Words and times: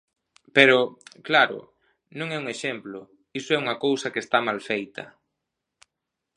Pero, 0.55 0.77
claro, 1.27 1.59
non 2.17 2.27
é 2.35 2.37
un 2.43 2.47
exemplo, 2.55 2.99
iso 3.39 3.49
é 3.55 3.61
unha 3.63 3.79
cousa 3.85 4.11
que 4.13 4.23
está 4.25 4.39
mal 4.47 4.59
feita. 4.69 5.03